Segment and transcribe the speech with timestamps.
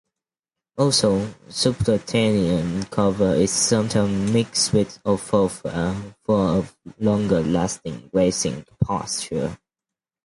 [0.79, 9.55] Also, subterranean clover is sometimes mixed with alfalfa for a longer-lasting grazing pasture.